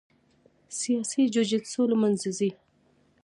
سیاسي 0.79 1.23
جوجیتسو 1.33 1.81
له 1.91 1.95
منځه 2.01 2.29
ځي. 2.37 2.49